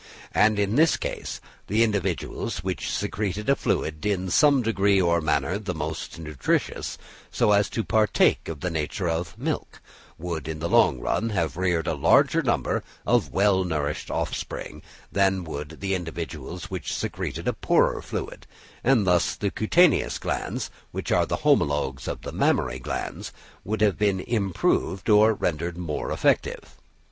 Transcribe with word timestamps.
And 0.33 0.57
in 0.57 0.77
this 0.77 0.97
case, 0.97 1.39
the 1.67 1.83
individuals 1.83 2.63
which 2.63 2.89
secreted 2.89 3.47
a 3.51 3.55
fluid, 3.55 4.03
in 4.03 4.31
some 4.31 4.63
degree 4.63 4.99
or 4.99 5.21
manner 5.21 5.59
the 5.59 5.75
most 5.75 6.17
nutritious, 6.17 6.97
so 7.29 7.51
as 7.51 7.69
to 7.69 7.83
partake 7.83 8.47
of 8.47 8.61
the 8.61 8.71
nature 8.71 9.07
of 9.07 9.37
milk, 9.37 9.79
would 10.17 10.47
in 10.47 10.57
the 10.57 10.67
long 10.67 10.99
run 10.99 11.29
have 11.29 11.55
reared 11.55 11.85
a 11.85 11.93
larger 11.93 12.41
number 12.41 12.83
of 13.05 13.31
well 13.31 13.63
nourished 13.63 14.09
offspring, 14.09 14.81
than 15.11 15.43
would 15.43 15.81
the 15.81 15.93
individuals 15.93 16.71
which 16.71 16.95
secreted 16.95 17.47
a 17.47 17.53
poorer 17.53 18.01
fluid; 18.01 18.47
and 18.83 19.05
thus 19.05 19.35
the 19.35 19.51
cutaneous 19.51 20.17
glands, 20.17 20.71
which 20.91 21.11
are 21.11 21.27
the 21.27 21.41
homologues 21.45 22.07
of 22.07 22.23
the 22.23 22.31
mammary 22.31 22.79
glands, 22.79 23.31
would 23.63 23.81
have 23.81 23.99
been 23.99 24.19
improved 24.21 25.09
or 25.11 25.35
rendered 25.35 25.77
more 25.77 26.11
effective. 26.11 26.75